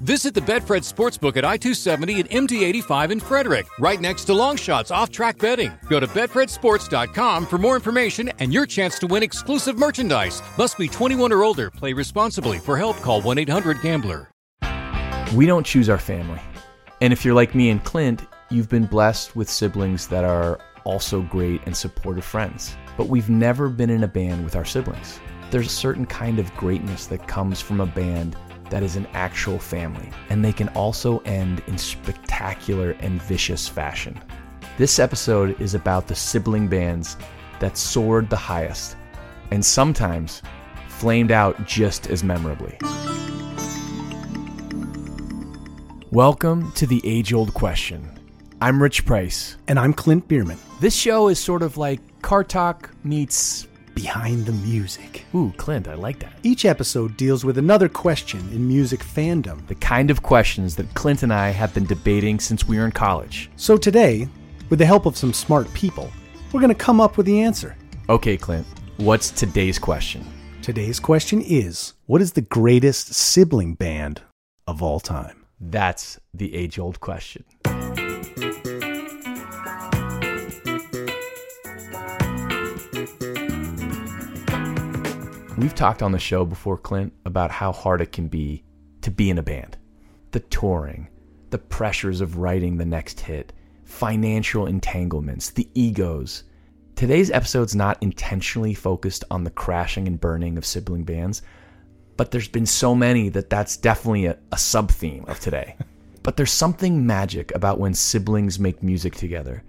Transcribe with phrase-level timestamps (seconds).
[0.00, 4.32] Visit the Betfred Sportsbook at I 270 and MD 85 in Frederick, right next to
[4.32, 5.72] Longshots off track betting.
[5.88, 10.40] Go to BetfredSports.com for more information and your chance to win exclusive merchandise.
[10.56, 11.68] Must be 21 or older.
[11.72, 12.58] Play responsibly.
[12.58, 14.30] For help, call 1 800 Gambler.
[15.34, 16.40] We don't choose our family.
[17.00, 21.22] And if you're like me and Clint, you've been blessed with siblings that are also
[21.22, 22.76] great and supportive friends.
[22.96, 25.18] But we've never been in a band with our siblings.
[25.50, 28.36] There's a certain kind of greatness that comes from a band
[28.70, 34.20] that is an actual family, and they can also end in spectacular and vicious fashion.
[34.76, 37.16] This episode is about the sibling bands
[37.60, 38.96] that soared the highest,
[39.50, 40.42] and sometimes
[40.88, 42.76] flamed out just as memorably.
[46.10, 48.18] Welcome to the age old question.
[48.60, 49.56] I'm Rich Price.
[49.68, 50.58] And I'm Clint Bierman.
[50.80, 53.67] This show is sort of like Car Talk meets.
[53.98, 55.24] Behind the music.
[55.34, 56.38] Ooh, Clint, I like that.
[56.44, 59.66] Each episode deals with another question in music fandom.
[59.66, 62.92] The kind of questions that Clint and I have been debating since we were in
[62.92, 63.50] college.
[63.56, 64.28] So today,
[64.70, 66.12] with the help of some smart people,
[66.52, 67.76] we're going to come up with the answer.
[68.08, 68.68] Okay, Clint,
[68.98, 70.24] what's today's question?
[70.62, 74.22] Today's question is What is the greatest sibling band
[74.68, 75.44] of all time?
[75.60, 77.44] That's the age old question.
[85.58, 88.62] We've talked on the show before, Clint, about how hard it can be
[89.02, 89.76] to be in a band.
[90.30, 91.08] The touring,
[91.50, 96.44] the pressures of writing the next hit, financial entanglements, the egos.
[96.94, 101.42] Today's episode's not intentionally focused on the crashing and burning of sibling bands,
[102.16, 105.74] but there's been so many that that's definitely a, a sub theme of today.
[106.22, 109.64] but there's something magic about when siblings make music together.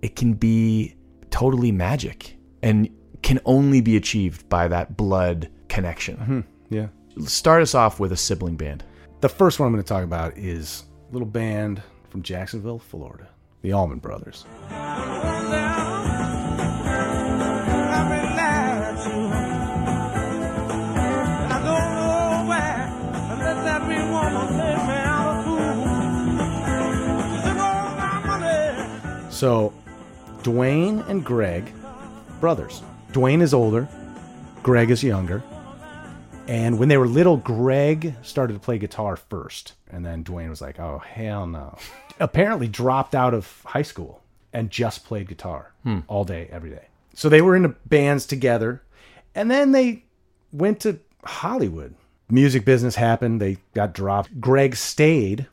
[0.00, 0.96] It can be
[1.28, 2.88] totally magic and
[3.22, 6.16] can only be achieved by that blood connection.
[6.16, 6.40] Mm-hmm.
[6.70, 6.88] Yeah.
[7.26, 8.84] Start us off with a sibling band.
[9.20, 13.28] The first one I'm going to talk about is a little band from Jacksonville, Florida,
[13.62, 14.44] the Allman Brothers.
[29.30, 29.72] So,
[30.42, 31.72] Duane and Gregg,
[32.40, 32.82] brothers.
[33.12, 33.88] Duane is older,
[34.62, 35.42] Gregg is younger.
[36.46, 39.74] And when they were little, Gregg started to play guitar first.
[39.90, 41.76] And then Duane was like, oh, hell no.
[42.20, 46.00] Apparently dropped out of high school and just played guitar hmm.
[46.08, 46.86] all day, every day.
[47.14, 48.82] So they were in bands together.
[49.34, 50.04] And then they
[50.52, 51.94] went to Hollywood.
[52.30, 53.40] Music business happened.
[53.40, 54.40] They got dropped.
[54.40, 55.46] Gregg stayed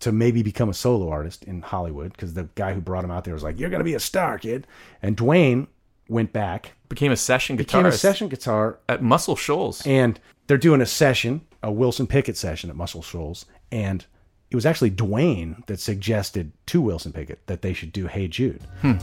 [0.00, 3.24] to maybe become a solo artist in Hollywood because the guy who brought him out
[3.24, 4.66] there was like, you're going to be a star, kid.
[5.02, 5.66] And Duane
[6.08, 7.66] went back, Became a session guitarist.
[7.66, 9.86] became a session guitar at Muscle Shoals.
[9.86, 14.06] and they're doing a session, a Wilson Pickett session at Muscle Shoals, and
[14.50, 18.62] it was actually Duane that suggested to Wilson Pickett that they should do "Hey Jude."
[18.80, 18.94] Hmm.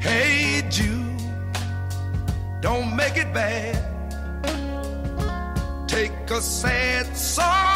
[0.00, 1.16] Hey Jude,
[2.60, 3.78] don't make it bad.
[5.88, 7.71] Take a sad song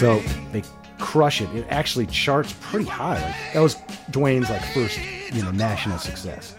[0.00, 0.18] So
[0.50, 0.62] they
[0.98, 1.54] crush it.
[1.54, 3.22] It actually charts pretty high.
[3.22, 3.74] Like, that was
[4.10, 4.98] Duane's like first,
[5.30, 6.56] you know, national success.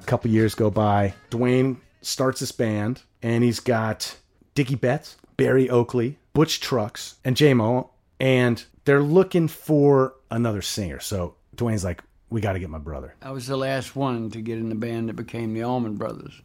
[0.00, 1.12] A couple years go by.
[1.30, 4.16] Duane starts this band, and he's got
[4.54, 7.88] Dickey Betts, Berry Oakley, Butch Trucks, and Jaimoe,
[8.20, 11.00] and they're looking for another singer.
[11.00, 14.40] So Duane's like, "We got to get my brother." I was the last one to
[14.40, 16.40] get in the band that became the Allman Brothers.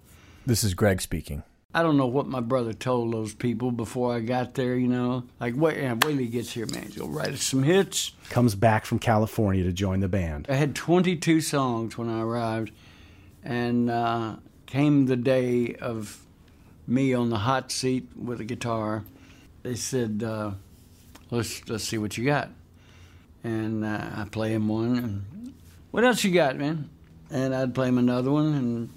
[0.47, 1.43] This is Gregg speaking.
[1.73, 5.23] I don't know what my brother told those people before I got there, you know.
[5.39, 6.91] Like, wait, wait till he gets here, man.
[6.93, 8.11] He'll write us some hits.
[8.29, 10.47] Comes back from California to join the band.
[10.49, 12.71] I had 22 songs when I arrived,
[13.41, 14.35] and uh,
[14.65, 16.21] came the day of
[16.87, 19.05] me on the hot seat with a guitar.
[19.63, 20.51] They said, uh,
[21.29, 22.49] "Let's let's see what you got,"
[23.45, 24.97] and uh, I play him one.
[24.97, 25.53] And,
[25.91, 26.89] what else you got, man?
[27.29, 28.89] And I'd play him another one,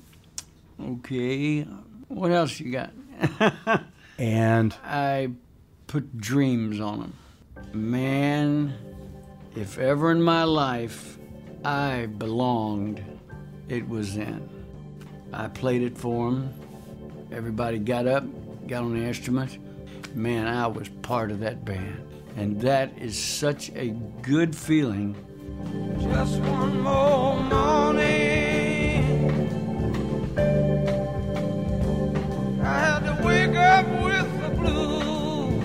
[0.78, 1.66] and okay,
[2.14, 2.90] what else you got?
[4.16, 5.30] And I
[5.88, 7.18] put dreams on them.
[7.72, 8.72] Man,
[9.56, 11.18] if ever in my life
[11.64, 13.02] I belonged,
[13.68, 14.48] it was then.
[15.32, 16.54] I played it for them
[17.34, 18.24] everybody got up,
[18.66, 19.58] got on the instruments.
[20.14, 22.00] Man, I was part of that band.
[22.36, 23.88] And that is such a
[24.22, 25.14] good feeling.
[26.00, 28.33] Just one more morning.
[33.74, 35.64] Wake up with the blues.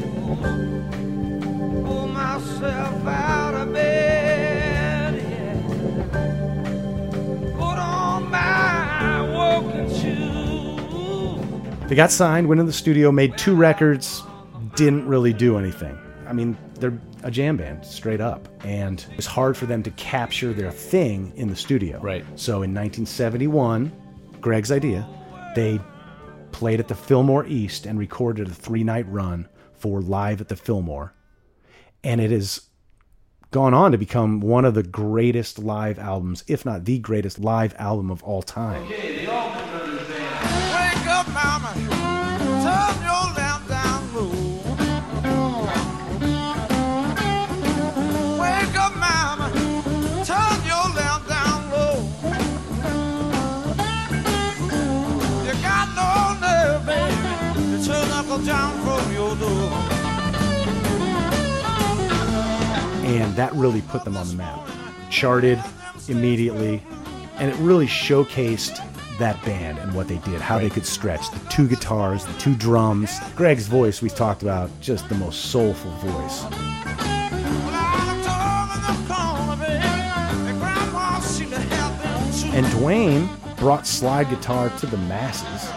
[1.86, 5.14] Pull myself out of bed.
[5.16, 5.54] Yeah.
[7.54, 11.88] Put on my walking shoes.
[11.88, 14.24] They got signed, went in the studio, made two records,
[14.76, 15.96] didn't really do anything.
[16.28, 18.48] I mean, they're a jam band, straight up.
[18.64, 22.00] And it's hard for them to capture their thing in the studio.
[22.02, 22.26] Right.
[22.36, 23.92] So in 1971,
[24.42, 25.08] Gregg's idea,
[25.56, 25.80] they
[26.52, 30.56] played at the Fillmore East and recorded a three night run for Live at the
[30.56, 31.14] Fillmore.
[32.04, 32.62] And it has
[33.52, 37.74] gone on to become one of the greatest live albums, if not the greatest live
[37.78, 38.88] album of all time.
[38.90, 39.29] Wake
[63.18, 64.68] and that really put them on the map.
[65.10, 65.60] Charted
[66.08, 66.84] immediately,
[67.38, 68.86] and it really showcased
[69.18, 72.56] that band and what they did, how they could stretch the two guitars, the two
[72.56, 73.20] drums.
[73.36, 76.44] Gregg's voice, we've talked about, just the most soulful voice.
[76.44, 76.54] Well,
[77.74, 82.48] I looked over in the corner, baby, and Grandma seemed to help them too.
[82.56, 85.70] And Duane brought slide guitar to the masses.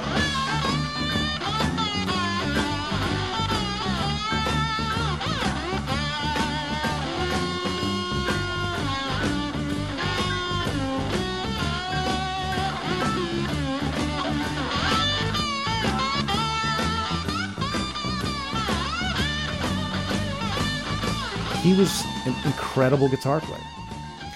[21.62, 23.61] He was an incredible guitar player.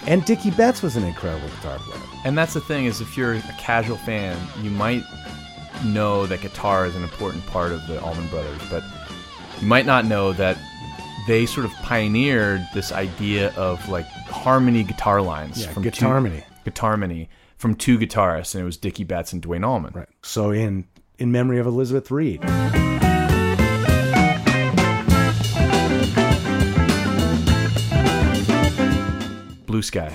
[0.06, 2.00] And Dickey Betts was an incredible guitar player.
[2.24, 5.02] And that's the thing is, if you're a casual fan, you might
[5.84, 8.82] know that guitar is an important part of the Allman Brothers, but
[9.60, 10.56] you might not know that
[11.26, 16.44] they sort of pioneered this idea of like harmony guitar lines Yeah, from guitarmony.
[16.64, 19.92] two, guitarmony from two guitarists, and it was Dickey Betts and Duane Allman.
[19.94, 20.08] Right.
[20.22, 20.86] So in
[21.18, 22.42] in memory of Elizabeth Reed.
[29.76, 30.10] Blue Sky.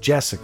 [0.00, 0.42] Jessica.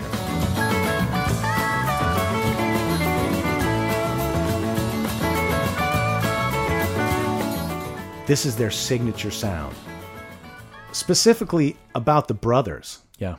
[8.29, 9.75] This is their signature sound.
[10.93, 13.01] Specifically about the brothers.
[13.19, 13.39] Yeah.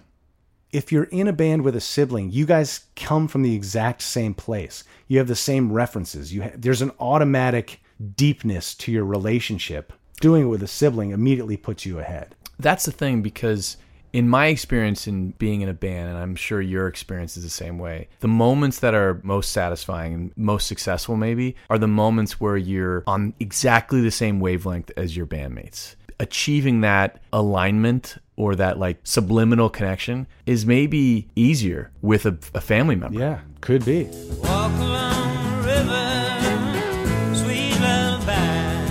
[0.73, 4.33] If you're in a band with a sibling, you guys come from the exact same
[4.33, 4.83] place.
[5.07, 6.33] You have the same references.
[6.33, 7.79] You ha- there's an automatic
[8.15, 9.93] deepness to your relationship.
[10.19, 12.35] Doing it with a sibling immediately puts you ahead.
[12.57, 13.77] That's the thing because
[14.13, 17.51] in my experience in being in a band, and I'm sure your experience is the
[17.51, 22.39] same way, the moments that are most satisfying and most successful, maybe, are the moments
[22.39, 25.95] where you're on exactly the same wavelength as your bandmates.
[26.19, 32.95] Achieving that alignment or that like subliminal connection is maybe easier with a, a family
[32.95, 33.19] member.
[33.19, 34.05] Yeah, could be.
[34.41, 38.85] Walk along the river, sweet lullaby.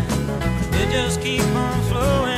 [0.81, 2.31] It just keep on flowing.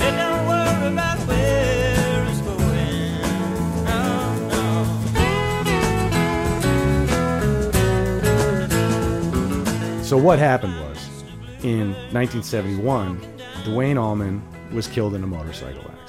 [0.00, 3.22] And don't worry about where it's going.
[3.84, 4.02] No,
[9.96, 10.02] no.
[10.02, 10.98] So what happened was,
[11.62, 13.20] in 1971,
[13.64, 15.99] Duane Allman was killed in a motorcycle accident.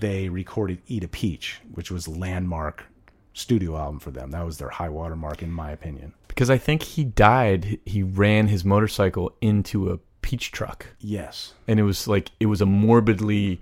[0.00, 2.84] They recorded "Eat a Peach," which was a landmark
[3.32, 4.30] studio album for them.
[4.32, 6.14] That was their high water mark, in my opinion.
[6.28, 10.86] Because I think he died, he ran his motorcycle into a peach truck.
[11.00, 13.60] Yes, And it was like, it was a morbidly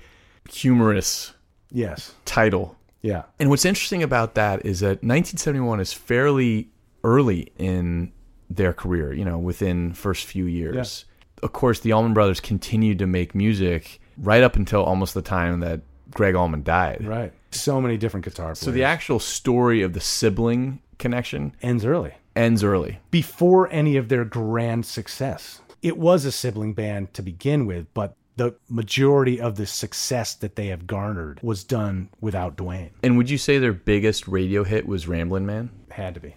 [0.48, 1.34] humorous
[1.70, 6.68] yes, title yeah, And what's interesting about that is that 1971 is fairly
[7.04, 8.12] early in
[8.50, 11.04] their career, you know, within first few years.
[11.42, 15.60] Of course, the Allman Brothers continued to make music right up until almost the time
[15.60, 17.06] that Gregg Allman died.
[17.06, 17.32] right.
[17.50, 18.58] So many different guitar players.
[18.58, 22.98] So the actual story of the sibling connection ends early, ends early.
[23.10, 25.60] before any of their grand success.
[25.80, 30.56] It was a sibling band to begin with, but the majority of the success that
[30.56, 32.90] they have garnered was done without Duane.
[33.02, 35.70] And would you say their biggest radio hit was Ramblin' Man?
[35.90, 36.34] Had to be.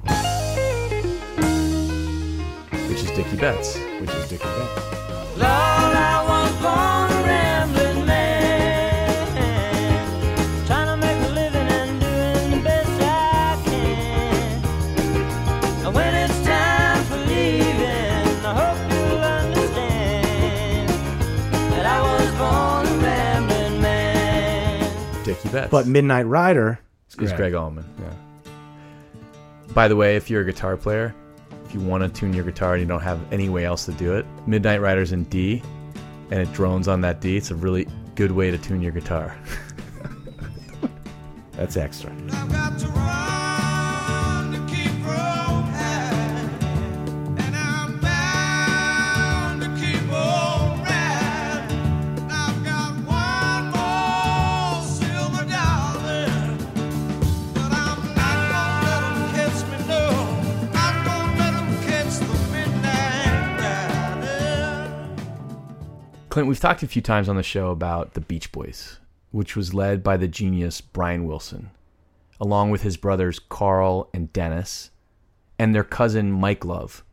[2.87, 3.75] Which which is Dickey Betts.
[3.99, 5.37] which is Dickey Betts.
[5.37, 5.70] Lord,
[25.45, 25.53] man.
[25.53, 25.71] Betts.
[25.71, 26.79] But Midnight Rider
[27.19, 27.85] is Gregg Allman.
[27.99, 28.13] Yeah.
[29.73, 31.15] By the way, if you're a guitar player,
[31.65, 33.93] if you want to tune your guitar and you don't have any way else to
[33.93, 35.61] do it, Midnight Rider's in D,
[36.29, 37.37] and it drones on that D.
[37.37, 39.37] It's a really good way to tune your guitar.
[41.53, 42.11] That's extra.
[66.31, 68.99] Clint, we've talked a few times on the show about the Beach Boys,
[69.31, 71.71] which was led by the genius Brian Wilson,
[72.39, 74.91] along with his brothers Carl and Dennis,
[75.59, 77.03] and their cousin Mike Love.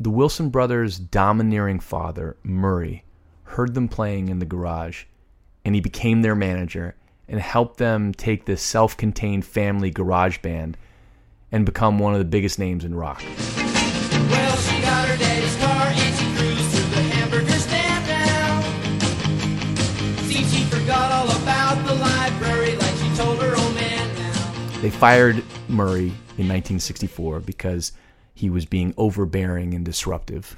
[0.00, 3.04] The Wilson brothers' domineering father, Murray,
[3.44, 5.04] heard them playing in the garage,
[5.66, 6.94] and he became their manager
[7.28, 10.78] and helped them take this self contained family garage band
[11.52, 13.22] and become one of the biggest names in rock.
[24.82, 27.92] They fired Murray in 1964 because
[28.34, 30.56] he was being overbearing and disruptive.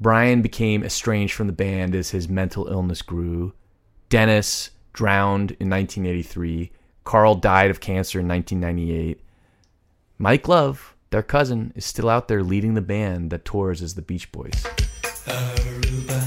[0.00, 3.52] Brian became estranged from the band as his mental illness grew.
[4.08, 6.72] Dennis drowned in 1983.
[7.04, 9.20] Carl died of cancer in 1998.
[10.18, 14.02] Mike Love, their cousin, is still out there leading the band that tours as the
[14.02, 14.50] Beach Boys.
[15.24, 16.21] Aruba,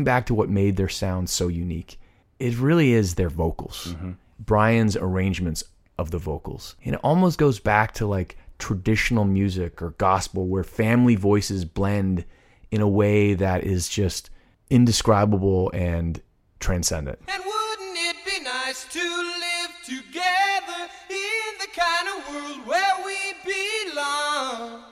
[0.00, 2.00] going back to what made their sound so unique,
[2.38, 3.88] it really is their vocals.
[3.88, 4.12] Mm-hmm.
[4.38, 5.62] Brian's arrangements
[5.98, 6.74] of the vocals.
[6.84, 12.24] And it almost goes back to like traditional music or gospel where family voices blend
[12.70, 14.30] in a way that is just
[14.70, 16.22] indescribable and
[16.60, 17.18] transcendent.
[17.28, 23.18] And wouldn't it be nice to live together in the kind of world where we
[23.44, 24.84] belong?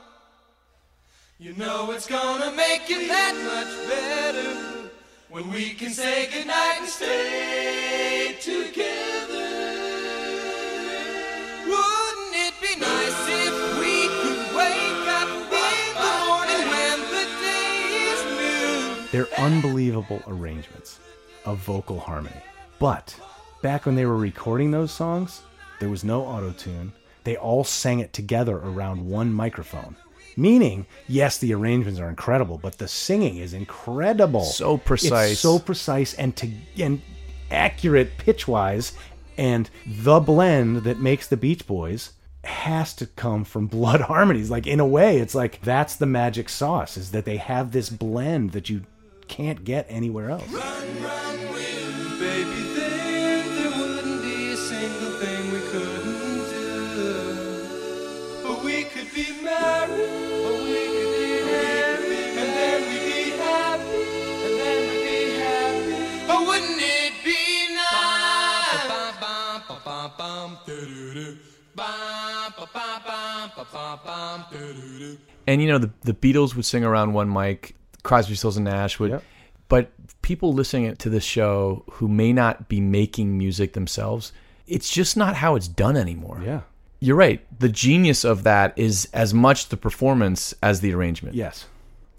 [1.38, 4.78] You know it's gonna make it that much better
[5.38, 8.75] when we can say goodnight and stay together.
[11.64, 17.78] Wouldn't it be nice if we could wake up in the morning when the day
[18.11, 19.07] is new?
[19.12, 20.99] They're unbelievable arrangements
[21.45, 22.42] of vocal harmony.
[22.80, 23.14] But
[23.62, 25.42] back when they were recording those songs,
[25.78, 26.92] there was no auto tune.
[27.23, 29.95] They all sang it together around one microphone.
[30.38, 34.45] Meaning, yes, the arrangements are incredible, but the singing is incredible.
[34.45, 35.33] So precise.
[35.33, 37.02] It's so precise and to and
[37.50, 38.92] accurate pitch wise.
[39.37, 42.12] And the blend that makes the Beach Boys
[42.45, 44.49] has to come from Blood Harmonies.
[44.49, 47.90] Like in a way, it's like that's the magic sauce is that they have this
[47.90, 48.83] blend that you
[49.26, 50.47] can't get anywhere else.
[50.47, 51.58] Baby,
[75.47, 78.99] And you know, the, the Beatles would sing around one mic, Crosby, Stills, and Nash
[78.99, 79.11] would.
[79.13, 79.25] Yep.
[79.69, 79.91] But
[80.23, 84.33] people listening to this show who may not be making music themselves,
[84.67, 86.41] it's just not how it's done anymore.
[86.45, 86.61] Yeah.
[87.01, 87.45] You're right.
[87.61, 91.35] The genius of that is as much the performance as the arrangement.
[91.37, 91.67] Yes.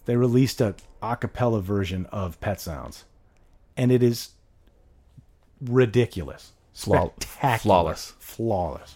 [0.05, 3.05] They released a a cappella version of Pet Sounds.
[3.77, 4.31] And it is
[5.61, 6.51] ridiculous.
[6.73, 7.57] Flaw- Spectacular.
[7.57, 8.13] flawless.
[8.19, 8.95] Flawless.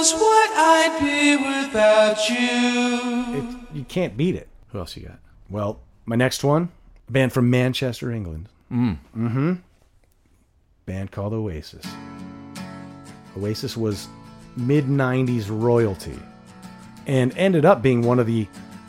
[0.00, 3.38] Knows what I'd be without you.
[3.38, 4.48] It, you can't beat it.
[4.68, 5.18] Who else you got?
[5.50, 6.70] Well, my next one,
[7.08, 8.48] a band from Manchester, England.
[8.72, 8.96] Mm.
[9.16, 9.52] Mm-hmm.
[10.86, 11.84] Band called Oasis.
[13.36, 14.08] Oasis was
[14.56, 16.18] mid 90s royalty
[17.06, 18.46] and ended up being one of the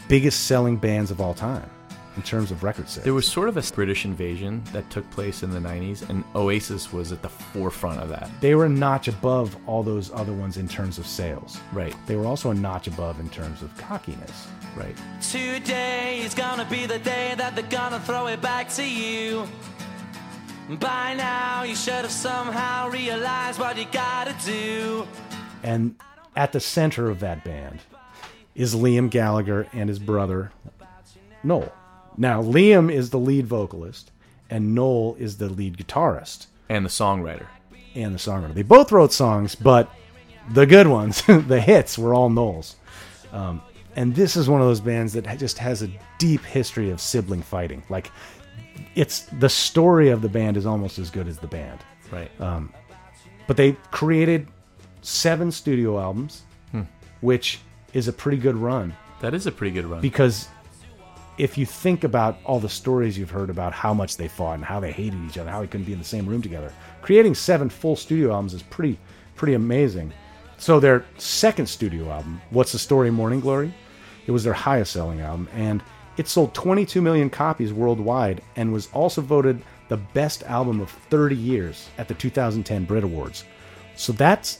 [0.08, 1.70] biggest selling bands of all time.
[2.16, 3.04] In terms of record sales.
[3.06, 6.92] There was sort of a British invasion that took place in the 90s, and Oasis
[6.92, 8.30] was at the forefront of that.
[8.42, 11.58] they were a notch above all those other ones in terms of sales.
[11.72, 14.48] Right, They were also a notch above in terms of cockiness.
[14.76, 14.96] right.
[15.22, 19.48] Today is gonna be the day that they're gonna throw it back to you.
[20.80, 25.06] By now, you should have somehow realized what you gotta do.
[25.64, 25.96] And
[26.36, 27.80] at the center of that band
[28.56, 30.52] is Liam Gallagher and his brother,
[31.44, 31.72] Noel.
[32.18, 34.12] Now, Liam is the lead vocalist,
[34.50, 37.46] and Noel is the lead guitarist And the songwriter.
[37.96, 38.54] and the songwriter.
[38.54, 39.90] They both wrote songs, but
[40.54, 42.76] the good ones, the hits, were all Noel's.
[43.32, 43.62] Um,
[43.96, 47.42] and this is one of those bands that just has a deep history of sibling
[47.42, 47.84] fighting.
[47.90, 48.12] Like,
[48.96, 51.80] it's the story of the band is almost as good as the band.
[52.12, 52.32] Right.
[53.48, 54.48] But they created
[55.02, 56.44] seven studio albums,
[57.22, 57.60] which
[57.94, 60.02] is a pretty good run that is a pretty good run.
[60.02, 60.48] because
[61.42, 64.64] if you think about all the stories you've heard about how much they fought and
[64.64, 66.72] how they hated each other, how they couldn't be in the same room together,
[67.02, 69.00] creating seven full studio albums is pretty
[69.36, 70.14] pretty amazing.
[70.60, 73.74] So their second studio album, What's the Story Morning Glory,
[74.28, 75.82] it was their highest selling album and
[76.16, 81.36] it sold 22 million copies worldwide and was also voted the best album of 30
[81.36, 83.46] years at the 2010 Brit Awards.
[83.96, 84.60] So that's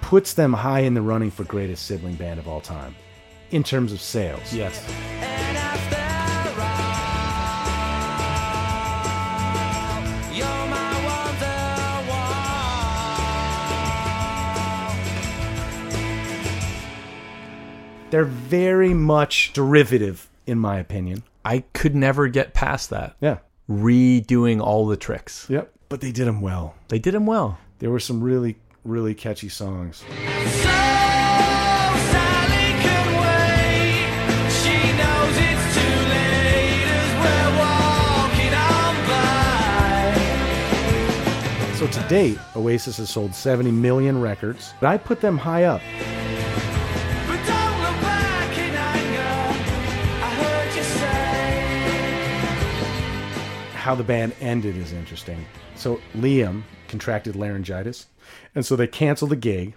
[0.00, 2.96] puts them high in the running for greatest sibling band of all time
[3.52, 4.52] in terms of sales.
[4.52, 4.84] yes.
[18.10, 21.24] They're very much derivative, in my opinion.
[21.44, 23.16] I could never get past that.
[23.20, 23.38] Yeah.
[23.68, 25.46] Redoing all the tricks.
[25.50, 25.70] Yep.
[25.90, 26.74] But they did them well.
[26.88, 27.58] They did them well.
[27.80, 29.98] There were some really, really catchy songs.
[29.98, 30.32] So Sally
[32.80, 34.08] can wait.
[34.56, 38.94] She knows it's too late as we're walking on
[41.60, 41.76] by.
[41.76, 44.72] So to date, Oasis has sold 70 million records.
[44.80, 45.82] But I put them high up.
[53.88, 55.46] How the band ended is interesting.
[55.74, 58.08] So Liam contracted laryngitis,
[58.54, 59.76] and so they canceled the gig.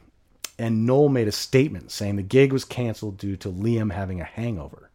[0.60, 4.26] And Noel made a statement saying the gig was canceled due to Liam having a
[4.26, 4.90] hangover.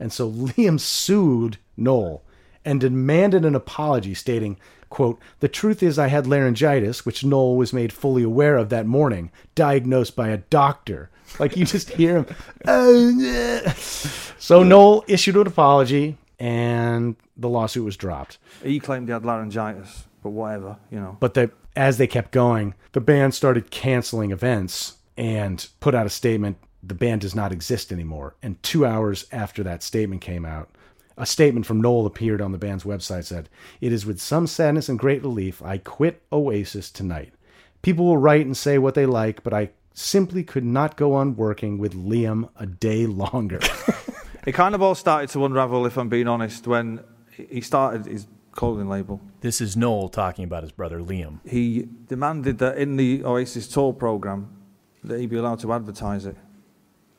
[0.00, 2.22] And so Liam sued Noel
[2.64, 4.56] and demanded an apology, stating,
[4.88, 8.86] quote, The truth is I had laryngitis, which Noel was made fully aware of that
[8.86, 11.10] morning, diagnosed by a doctor.
[11.38, 12.26] Like you just hear him.
[12.66, 18.38] "Oh, yeah." So Noel issued an apology and the lawsuit was dropped.
[18.62, 21.16] He claimed he had laryngitis, but whatever, you know.
[21.20, 26.10] But the, as they kept going, the band started canceling events and put out a
[26.10, 28.36] statement the band does not exist anymore.
[28.42, 30.70] And two hours after that statement came out,
[31.16, 33.48] a statement from Noel appeared on the band's website said,
[33.80, 37.32] It is with some sadness and great relief I quit Oasis tonight.
[37.82, 41.36] People will write and say what they like, but I simply could not go on
[41.36, 43.60] working with Liam a day longer.
[44.46, 47.00] It kind of all started to unravel, if I'm being honest, when
[47.36, 49.20] he started his clothing label.
[49.40, 51.40] This is Noel talking about his brother Liam.
[51.46, 54.48] He demanded that in the Oasis tour program
[55.04, 56.36] that he be allowed to advertise it,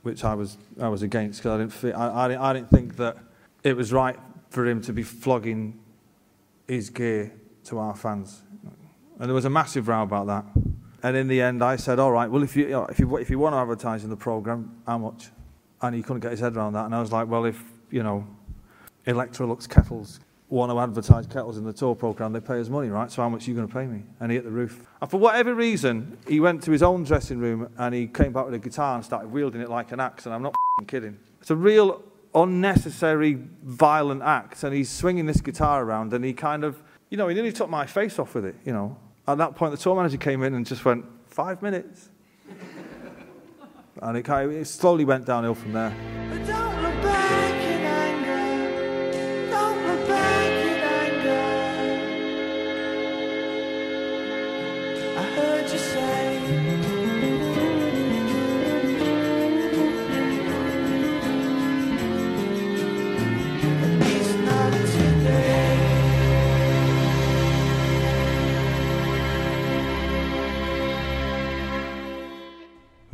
[0.01, 2.69] which I was I was against because I didn't fit, I, I, didn't- I didn't
[2.71, 3.17] think that
[3.63, 4.17] it was right
[4.49, 5.79] for him to be flogging
[6.67, 7.31] his gear
[7.65, 8.41] to our fans,
[9.19, 10.45] and there was a massive row about that.
[11.03, 13.17] And in the end, I said, "All right, well, if you, you know, if you
[13.17, 15.29] if you want to advertise in the program, how much?"
[15.81, 16.85] And he couldn't get his head around that.
[16.85, 18.25] And I was like, "Well, if you know,
[19.07, 23.11] Electrolux kettles want to advertise kettles in the tour program, they pay us money, right?
[23.11, 24.03] So how much are you going to pay me?
[24.19, 24.87] And he hit the roof.
[25.01, 28.45] And for whatever reason, he went to his own dressing room and he came back
[28.45, 30.25] with a guitar and started wielding it like an axe.
[30.25, 30.55] And I'm not
[30.87, 31.19] kidding.
[31.41, 32.01] It's a real
[32.33, 34.63] unnecessary, violent act.
[34.63, 37.69] And he's swinging this guitar around and he kind of, you know, he nearly took
[37.69, 38.97] my face off with it, you know.
[39.27, 42.09] At that point, the tour manager came in and just went, five minutes.
[44.01, 46.16] and it, kind of, it slowly went downhill from there.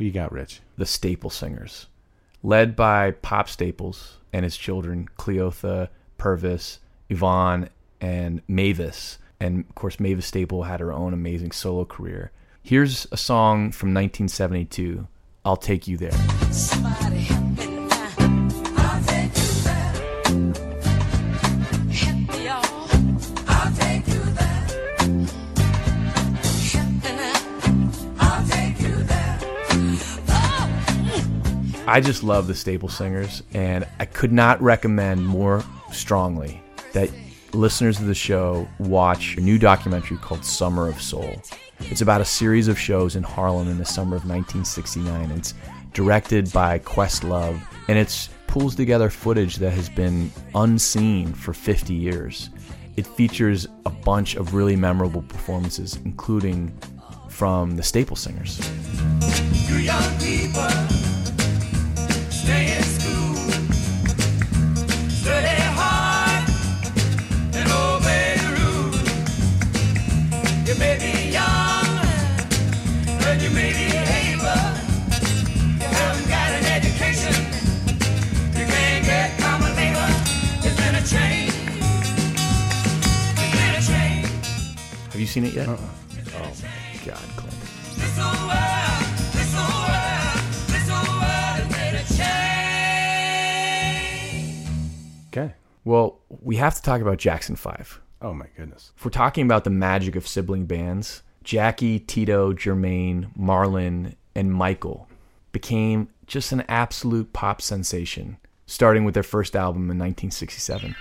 [0.04, 0.60] Who you got, Rich?
[0.76, 1.86] the Staple Singers,
[2.42, 5.88] led by Pop Staples and his children, Cleotha,
[6.18, 7.70] Purvis, Yvonne,
[8.02, 9.16] and Mavis.
[9.40, 12.32] And of course, Mavis Staple had her own amazing solo career.
[12.62, 15.08] Here's a song from 1972,
[15.42, 16.12] I'll Take You There.
[16.52, 17.24] Somebody,
[31.86, 36.62] I just love the Staple Singers, and I could not recommend more strongly
[36.94, 37.10] that
[37.52, 41.42] listeners of the show watch a new documentary called Summer of Soul.
[41.80, 45.30] It's about a series of shows in Harlem in the summer of 1969.
[45.32, 45.52] It's
[45.92, 52.48] directed by Questlove, and it pulls together footage that has been unseen for 50 years.
[52.96, 56.72] It features a bunch of really memorable performances, including
[57.28, 58.58] from the Staple Singers.
[85.34, 85.66] Seen it yet?
[85.66, 85.76] Uh-uh.
[86.36, 87.33] Oh my God,
[95.84, 98.00] Well, we have to talk about Jackson 5.
[98.22, 98.92] Oh my goodness.
[98.96, 105.08] If we're talking about the magic of sibling bands, Jackie, Tito, Jermaine, Marlon, and Michael
[105.52, 110.96] became just an absolute pop sensation, starting with their first album in 1967.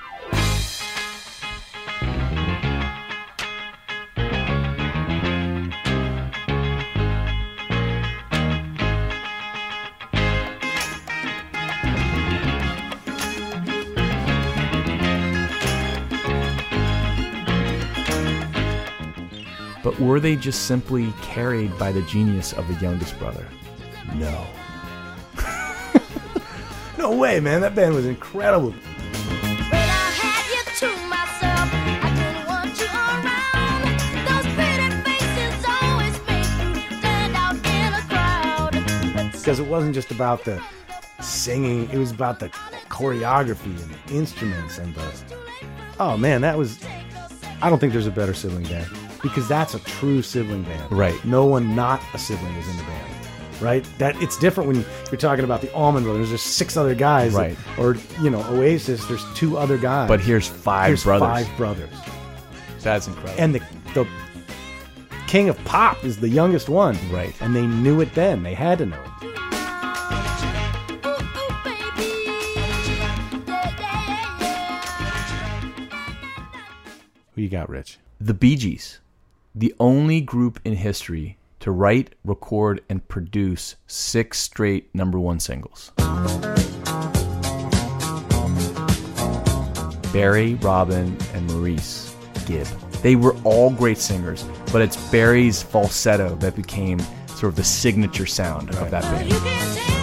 [19.93, 23.47] But were they just simply carried by the genius of the youngest brother?
[24.15, 24.45] No.
[26.95, 27.59] No way, man.
[27.61, 28.69] That band was incredible.
[28.69, 28.77] When
[29.73, 33.83] I had you to myself, I didn't want you around.
[34.29, 39.31] Those pretty faces always make you stand out in a crowd.
[39.33, 40.63] Because it wasn't just about the
[41.19, 42.47] singing, it was about the
[42.87, 45.13] choreography and the instruments and the.
[45.99, 46.79] Oh man, that was.
[47.61, 48.87] I don't think there's a better sibling band
[49.23, 50.91] because that's a true sibling band.
[50.91, 51.23] Right.
[51.25, 53.09] No one not a sibling was in the band.
[53.61, 53.87] Right.
[53.97, 56.29] That it's different when you're talking about the Allman Brothers.
[56.29, 57.33] There's six other guys.
[57.33, 57.57] that- Right.
[57.79, 59.05] or you know Oasis.
[59.05, 60.07] There's two other guys.
[60.09, 61.27] But here's five Here's brothers.
[61.47, 61.89] Five brothers.
[62.81, 63.41] That's incredible.
[63.41, 63.61] And the
[63.93, 64.05] the
[65.27, 66.97] king of pop is the youngest one.
[67.11, 67.33] Right.
[67.41, 68.43] And they knew it then.
[68.43, 69.09] They had to know it.
[77.35, 77.97] Who you got, Rich?
[78.19, 78.99] the Bee Gees,
[79.55, 85.91] the only group in history to write, record, and produce six straight number one singles.
[90.11, 92.67] Barry, Robin, and Maurice Gibb.
[93.01, 98.25] They were all great singers, but it's Barry's falsetto that became sort of the signature
[98.25, 100.02] sound of that band.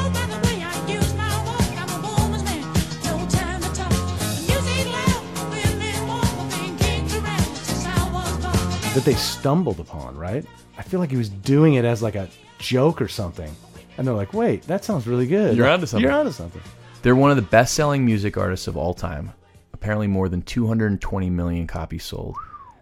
[8.95, 10.45] That they stumbled upon, right?
[10.77, 13.55] I feel like he was doing it as like a joke or something.
[13.97, 15.57] And they're like, wait, that sounds really good.
[15.57, 16.03] You're onto something.
[16.03, 16.63] You're onto something.
[17.03, 19.33] They're one of the best selling music artists of all time.
[19.73, 22.35] Apparently, more than 220 million copies sold.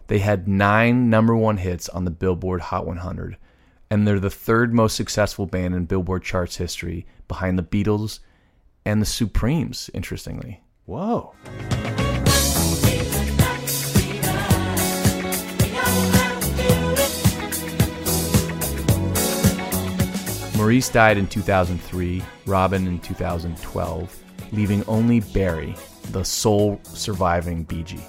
[0.06, 3.36] They had nine number one hits on the Billboard Hot 100,
[3.90, 8.20] and they're the third most successful band in Billboard charts history behind the Beatles
[8.86, 10.62] and the Supremes, interestingly.
[10.86, 11.34] Whoa.
[20.68, 25.74] Maurice died in 2003, Robin in 2012, leaving only Barry,
[26.10, 28.04] the sole surviving Bee Gee.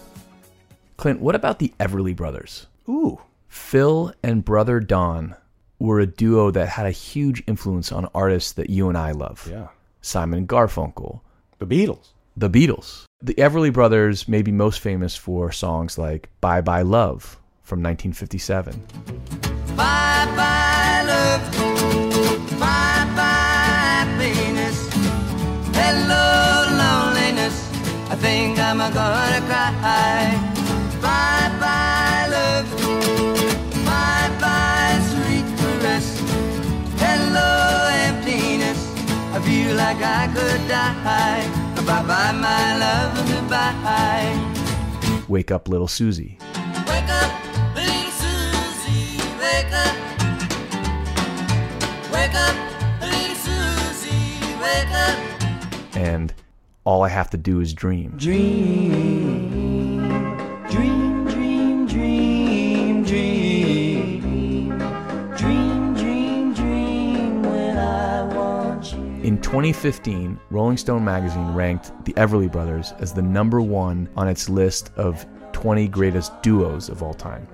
[0.98, 2.67] Clint, what about the Everly Brothers?
[2.89, 3.22] Ooh.
[3.48, 5.38] Phil and brother Don
[5.80, 9.48] were a duo that had a huge influence on artists that you and I love.
[9.50, 9.69] Yeah.
[10.02, 11.22] Simon Garfunkel,
[11.60, 12.08] The Beatles.
[12.36, 13.06] the Beatles.
[13.22, 18.86] The Everly Brothers may be most famous for songs like Bye Bye Love from 1957.
[19.78, 21.69] Bye bye love.
[28.22, 30.38] Think I'm gonna cry.
[31.02, 32.68] Bye bye love.
[33.86, 36.08] Bye bye sweet caress.
[36.98, 37.50] Hello
[38.08, 38.80] emptiness.
[39.34, 41.46] I feel like I could die.
[41.86, 43.14] Bye bye my love.
[43.32, 44.36] Goodbye.
[45.28, 46.38] Wake Up Little Susie.
[46.88, 47.32] Wake up,
[47.76, 49.96] little Susie, wake up.
[52.12, 52.56] Wake up,
[53.02, 55.18] little Susie, wake up.
[55.96, 56.34] and
[56.89, 58.13] All I Have to Do Is Dream.
[58.17, 58.89] Dream,
[60.71, 64.69] dream, dream, dream, dream.
[65.38, 69.04] Dream, dream, dream when I want you.
[69.21, 74.49] In 2015, Rolling Stone magazine ranked the Everly Brothers as the number one on its
[74.49, 77.47] list of 20 greatest duos of all time.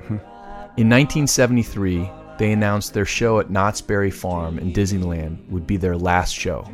[0.78, 5.98] In 1973, they announced their show at Knott's Berry Farm in Disneyland would be their
[5.98, 6.66] last show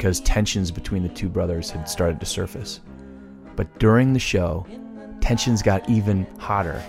[0.00, 2.80] because tensions between the two brothers had started to surface.
[3.54, 4.66] But during the show,
[5.20, 6.82] tensions got even hotter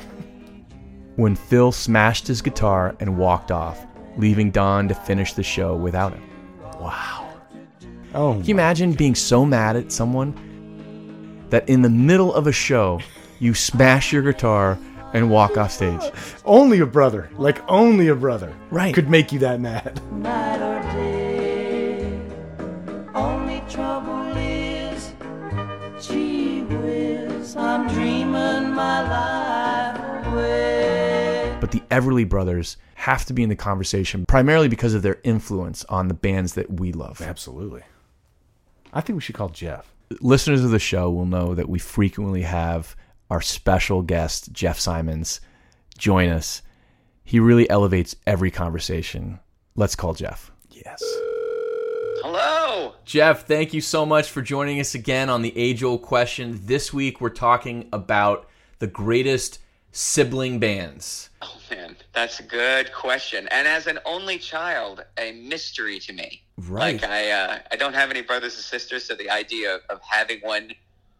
[1.17, 6.13] when Phil smashed his guitar and walked off, leaving Don to finish the show without
[6.13, 6.23] him.
[6.79, 7.33] Wow.
[8.15, 12.53] Oh, Can you imagine being so mad at someone that in the middle of a
[12.53, 13.01] show
[13.39, 14.79] you smash your guitar
[15.13, 15.99] and walk off stage?
[16.45, 18.95] only a brother, like only a brother, Right.
[18.95, 19.99] could make you that mad.
[31.59, 35.85] But the Everly Brothers have to be in the conversation primarily because of their influence
[35.85, 37.21] on the bands that we love.
[37.21, 37.83] Absolutely.
[38.91, 39.93] I think we should call Jeff.
[40.19, 42.95] Listeners of the show will know that we frequently have
[43.29, 45.39] our special guest, Jeff Symonds,
[45.97, 46.61] join us.
[47.23, 49.39] He really elevates every conversation.
[49.75, 50.51] Let's call Jeff.
[50.69, 51.01] Yes.
[52.23, 52.95] Hello.
[53.05, 56.59] Jeff, thank you so much for joining us again on the age old question.
[56.65, 58.49] This week we're talking about
[58.81, 59.59] the greatest
[59.91, 61.29] sibling bands.
[61.43, 63.47] Oh man, that's a good question.
[63.49, 66.41] And as an only child, a mystery to me.
[66.57, 66.99] Right.
[66.99, 70.01] Like I, uh, I don't have any brothers and sisters, so the idea of, of
[70.01, 70.71] having one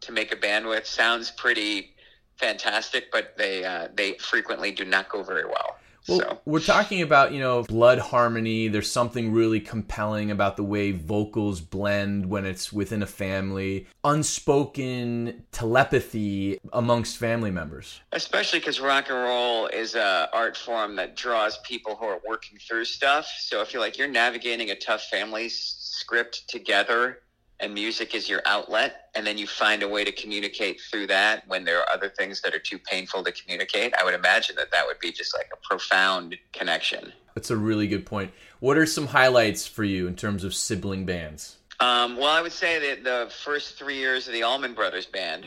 [0.01, 1.93] to make a band with sounds pretty
[2.37, 3.11] fantastic.
[3.11, 5.77] But they, uh, they frequently do not go very well.
[6.07, 8.67] Well, so we're talking about, you know, blood harmony.
[8.67, 15.43] There's something really compelling about the way vocals blend when it's within a family, unspoken
[15.51, 18.01] telepathy amongst family members.
[18.11, 22.57] especially because rock and roll is a art form that draws people who are working
[22.57, 23.27] through stuff.
[23.39, 27.19] So I feel like you're navigating a tough family script together,
[27.61, 31.47] and music is your outlet, and then you find a way to communicate through that
[31.47, 33.93] when there are other things that are too painful to communicate.
[33.95, 37.13] I would imagine that that would be just like a profound connection.
[37.35, 38.31] That's a really good point.
[38.59, 41.57] What are some highlights for you in terms of sibling bands?
[41.79, 45.45] Um, well, I would say that the first three years of the Allman Brothers Band.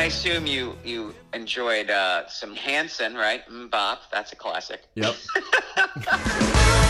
[0.00, 3.42] I assume you you enjoyed uh, some Hanson, right?
[3.70, 4.80] Bop, that's a classic.
[4.94, 5.14] Yep.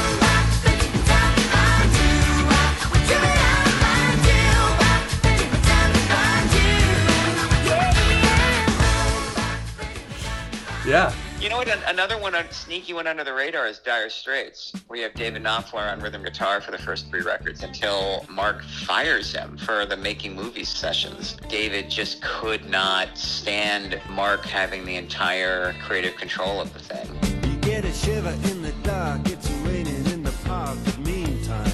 [11.71, 15.15] an- Another one, a sneaky one under the radar is Dire Straits, where you have
[15.15, 19.87] David Knopfler on rhythm guitar for the first three records until Mark fires him for
[19.87, 21.37] the making movies sessions.
[21.49, 27.09] David just could not stand Mark having the entire creative control of the thing.
[27.51, 30.77] You get a shiver in the dark, it's raining in the park.
[30.99, 31.71] Meantime,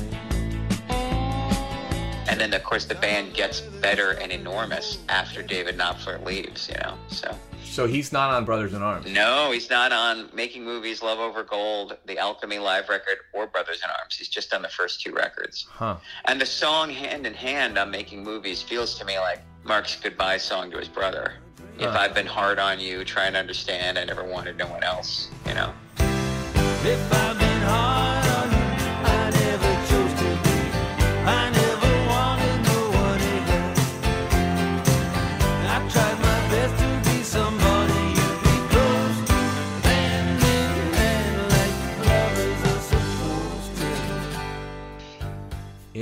[2.28, 6.74] And then, of course, the band gets better and enormous after David Knopfler leaves, you
[6.82, 6.98] know?
[7.08, 7.34] So.
[7.66, 9.06] So he's not on Brothers in Arms.
[9.10, 13.82] No, he's not on Making Movies, Love Over Gold, the Alchemy live record, or Brothers
[13.84, 14.16] in Arms.
[14.16, 15.66] He's just on the first two records.
[15.68, 15.96] Huh.
[16.24, 20.38] And the song Hand in Hand on Making Movies feels to me like Mark's goodbye
[20.38, 21.34] song to his brother.
[21.78, 25.28] If I've been hard on you, trying to understand, I never wanted no one else,
[25.46, 25.74] you know?
[25.98, 28.15] If I've been hard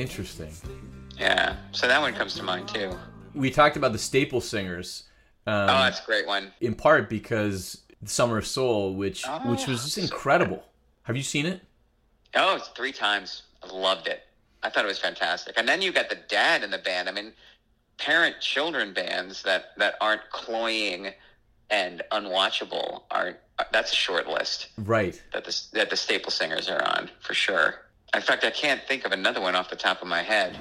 [0.08, 0.52] Interesting.
[1.18, 1.56] Yeah.
[1.72, 2.94] So that one comes to mind too.
[3.34, 5.04] We talked about the staple singers.
[5.46, 6.52] Um, oh, that's a great one.
[6.60, 10.62] in part because Summer of Soul, which which was just incredible.
[11.04, 11.62] Have you seen it?
[12.34, 13.44] Oh, it's three times.
[13.62, 14.20] I loved it.
[14.62, 15.54] I thought it was fantastic.
[15.56, 17.08] And then you got the dad in the band.
[17.08, 17.32] I mean,
[17.96, 21.12] parent children bands that that aren't cloying
[21.70, 23.38] and unwatchable aren't.
[23.72, 25.22] That's a short list Right.
[25.32, 27.76] that the that the staple singers are on for sure.
[28.14, 30.56] In fact, I can't think of another one off the top of my head.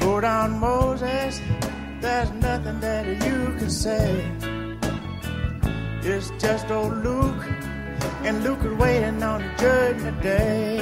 [0.00, 1.40] go down Moses.
[2.00, 4.24] There's nothing that you can say.
[6.02, 7.44] It's just old Luke,
[8.24, 10.78] and Luke is waiting on the judgment day.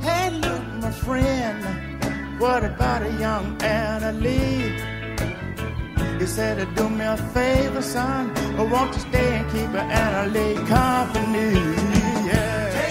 [0.00, 4.78] Hey, Luke, my friend, what about a young Anna Lee?
[6.20, 8.30] He said, to Do me a favor, son.
[8.56, 11.79] I want to stay and keep Anna Lee company.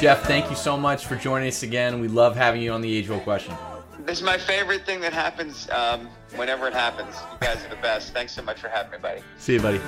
[0.02, 0.16] Yeah.
[0.16, 2.00] Jeff, thank you so much for joining us again.
[2.00, 3.54] We love having you on the Age Old Question.
[4.06, 7.16] This is my favorite thing that happens um, whenever it happens.
[7.34, 8.14] You guys are the best.
[8.14, 9.22] Thanks so much for having me, buddy.
[9.38, 9.80] See you, buddy.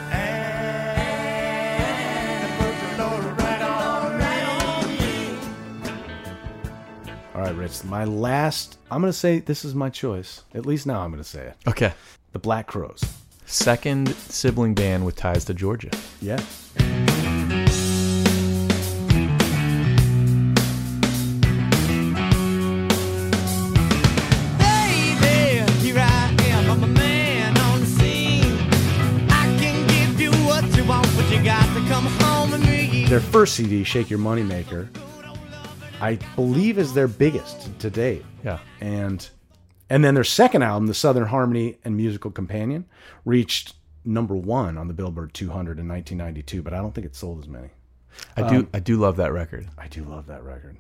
[7.34, 7.86] All right, Rich.
[7.86, 8.78] My last.
[8.91, 10.43] I'm going to say this is my choice.
[10.54, 11.56] At least now I'm going to say it.
[11.65, 11.93] Okay.
[12.34, 13.02] The Black Crowes.
[13.45, 15.89] Second sibling band with ties to Georgia.
[16.21, 16.43] Yeah.
[33.12, 34.88] Their first CD, Shake Your Moneymaker,
[36.00, 38.24] I believe is their biggest to date.
[38.41, 38.60] Yeah.
[38.80, 39.30] And
[39.89, 42.86] and then their second album, The Southern Harmony and Musical Companion,
[43.26, 43.74] reached
[44.06, 47.50] number one on the Billboard 200 in 1992, but I don't think it sold as
[47.50, 47.71] many.
[48.38, 49.67] I do Um, I do love that record.
[49.78, 50.78] I do love that record.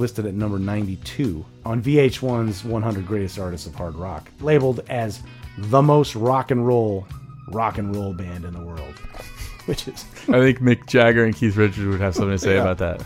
[0.00, 5.20] Listed at number 92 on VH1's 100 Greatest Artists of Hard Rock, labeled as
[5.58, 7.06] the most rock and roll
[7.48, 8.94] rock and roll band in the world.
[9.66, 12.62] Which is I think Mick Jagger and Keith Richards would have something to say Yeah.
[12.72, 13.02] about that.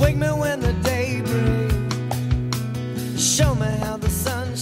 [0.00, 3.22] Wake me when the day breaks.
[3.22, 4.54] Show me how the sun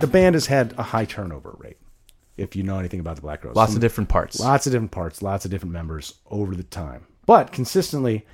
[0.00, 1.76] the band has had a high turnover rate.
[2.38, 4.38] If you know anything about the Black Crowes, Lots of different parts.
[4.40, 7.04] lots of different parts, lots of different members over the time.
[7.28, 8.26] But consistently,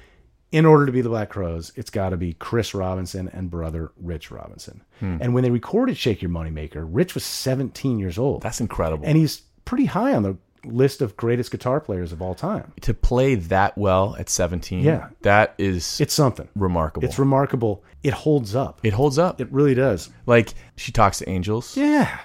[0.52, 3.90] in order to be the Black Crowes, it's got to be Chris Robinson and brother
[4.00, 4.82] Rich Robinson.
[5.00, 5.16] Hmm.
[5.20, 8.42] And when they recorded "Shake Your Moneymaker," Rich was 17 years old.
[8.42, 9.04] That's incredible.
[9.04, 12.72] and he's pretty high on the list of greatest guitar players of all time.
[12.82, 15.08] to play that well at 17, Yeah.
[15.22, 16.48] that is It's something.
[16.54, 17.06] remarkable.
[17.06, 17.82] It's remarkable.
[18.04, 18.78] It holds up.
[18.84, 19.40] it holds up.
[19.40, 20.08] It really does.
[20.24, 21.76] like she talks to angels.
[21.76, 22.20] Yeah.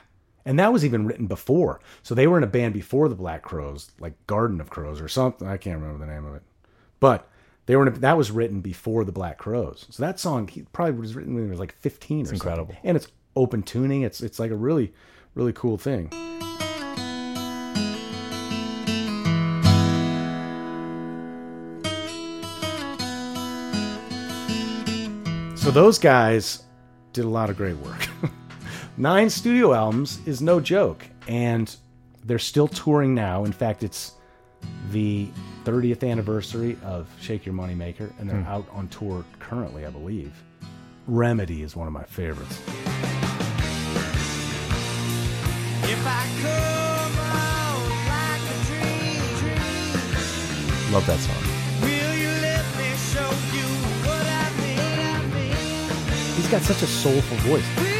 [0.45, 1.79] And that was even written before.
[2.01, 5.07] So they were in a band before the Black Crowes, like Garden of Crows or
[5.09, 5.47] something.
[5.47, 6.43] I can't remember the name of it.
[6.99, 7.29] But
[7.65, 9.85] they were in a, that was written before the Black Crowes.
[9.89, 12.35] So that song he probably was written when he was like 15 or something.
[12.35, 12.75] incredible.
[12.83, 14.01] And it's open tuning.
[14.01, 14.93] It's it's like a really
[15.35, 16.09] really cool thing.
[25.55, 26.63] So those guys
[27.13, 28.07] did a lot of great work.
[28.97, 31.73] Nine studio albums is no joke, and
[32.25, 33.45] they're still touring now.
[33.45, 34.13] In fact, it's
[34.89, 35.29] the
[35.69, 38.47] 30th anniversary of Shake Your Moneymaker, and they're Hmm.
[38.47, 40.33] out on tour currently, I believe.
[41.05, 42.59] Remedy is one of my favorites.
[45.83, 51.43] If I come out like a dream, dream, Love that song.
[51.81, 53.67] will you let me show you
[54.07, 56.35] what I mean?
[56.35, 57.98] He's got such a soulful voice.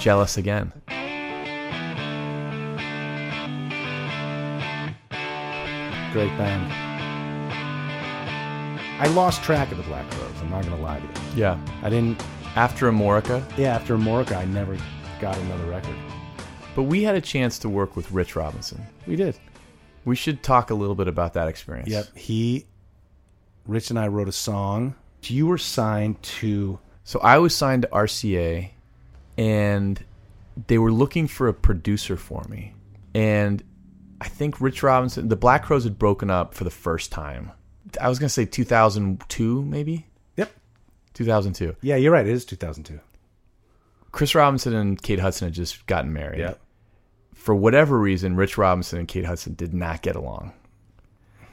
[0.00, 0.72] Jealous again.
[6.12, 6.72] Great band.
[9.00, 10.32] I lost track of the Black Crowes.
[10.40, 11.12] I'm not going to lie to you.
[11.36, 11.58] Yeah.
[11.82, 12.20] I didn't.
[12.56, 14.76] After Amorica, Yeah, after Morica, I never
[15.20, 15.94] got another record.
[16.74, 18.84] but we had a chance to work with Rich Robinson.
[19.06, 19.38] We did.
[20.04, 21.88] We should talk a little bit about that experience.
[21.88, 22.16] Yep.
[22.16, 22.66] He,
[23.68, 24.96] Rich and I wrote a song.
[25.22, 26.80] You were signed to.
[27.04, 28.70] So I was signed to RCA,
[29.40, 30.04] and
[30.66, 32.74] they were looking for a producer for me.
[33.14, 33.62] And
[34.20, 37.50] I think Rich Robinson, the Black Crowes had broken up for the first time.
[37.98, 40.06] I was going to say 2002, maybe?
[40.36, 40.52] Yep.
[41.14, 41.74] 2002.
[41.80, 42.26] Yeah, you're right.
[42.26, 43.00] It is 2002.
[44.12, 46.40] Chris Robinson and Kate Hudson had just gotten married.
[46.40, 46.60] Yep.
[47.34, 50.52] For whatever reason, Rich Robinson and Kate Hudson did not get along.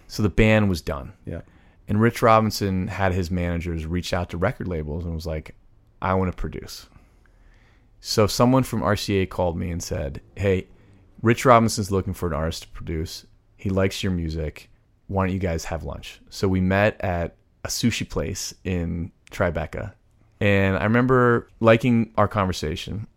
[0.08, 1.14] So the band was done.
[1.26, 1.42] Yeah.
[1.88, 5.56] And Rich Robinson had his managers reach out to record labels and was like,
[6.02, 6.88] I want to produce.
[8.00, 10.68] So someone from RCA called me and said, Hey,
[11.22, 13.26] Rich Robinson's looking for an artist to produce.
[13.56, 14.70] He likes your music.
[15.08, 16.20] Why don't you guys have lunch?
[16.30, 19.94] So we met at a sushi place in Tribeca.
[20.40, 23.08] And I remember liking our conversation.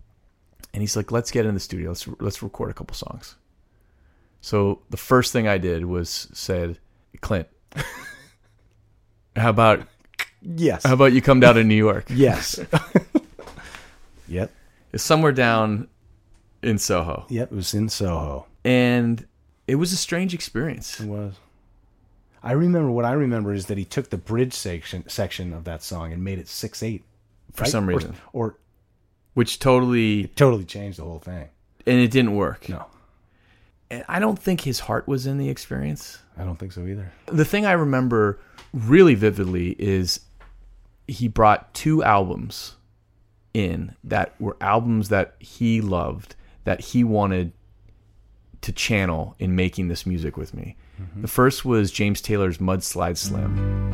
[0.72, 1.91] And he's like, let's get in the studio.
[1.91, 3.37] Let's, let's record a couple songs.
[4.41, 6.78] So the first thing I did was said,
[7.20, 7.49] Clint,
[9.37, 9.87] how about
[10.43, 10.85] Yes.
[10.85, 12.07] How about you come down to New York?
[12.09, 12.61] Yes.
[14.28, 14.51] yep.
[14.93, 15.88] It's somewhere down
[16.62, 17.26] in Soho.
[17.28, 17.53] Yep.
[17.53, 18.47] It was in Soho.
[18.64, 19.26] And
[19.66, 21.01] it was a strange experience.
[21.01, 21.34] It was.
[22.43, 25.82] I remember what I remember is that he took the bridge section section of that
[25.82, 27.05] song and made it six eight
[27.53, 28.14] For some Or- reason.
[28.32, 28.57] or,
[29.34, 31.49] Which totally totally changed the whole thing.
[31.86, 32.68] and it didn't work.
[32.68, 32.86] No,
[33.91, 36.18] And I don't think his heart was in the experience.
[36.38, 37.12] I don't think so either.
[37.26, 38.38] The thing I remember
[38.72, 40.20] really vividly is
[41.09, 42.76] he brought two albums
[43.53, 47.53] in that were albums that he loved, that he wanted
[48.62, 50.76] to channel in making this music with me.
[51.01, 51.22] Mm-hmm.
[51.22, 53.90] The first was James Taylor's Mudslide Slim.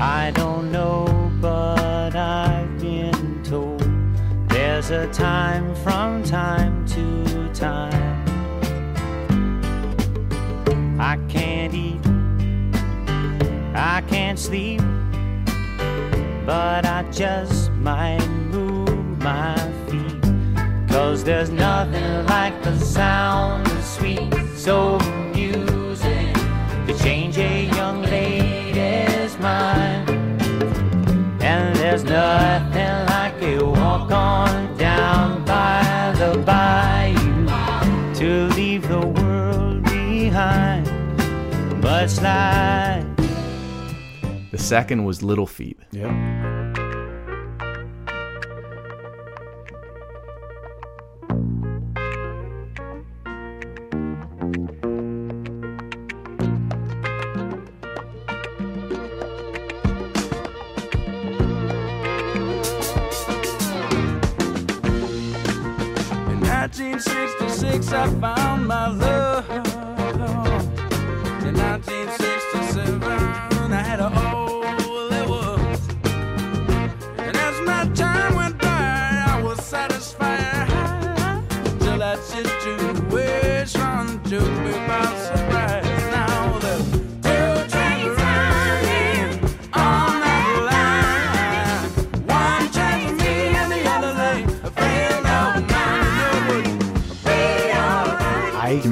[0.00, 3.80] I don't know, but I've been told
[4.50, 8.22] there's a time from time to time.
[11.00, 12.00] I can't eat,
[13.74, 14.80] I can't sleep,
[16.44, 19.56] but I just might move my
[19.88, 20.88] feet.
[20.88, 24.98] Cause there's nothing like the sound of sweet soul
[25.34, 26.34] music
[26.86, 30.10] to change a young lady's mind.
[31.42, 37.46] And there's nothing like a walk on down by the bayou
[38.14, 40.86] to leave the world behind.
[41.80, 43.13] But slide.
[44.54, 45.80] The second was Little Feat.
[45.90, 46.10] Yep.
[46.10, 46.14] In
[66.38, 69.43] 1966, I found my love.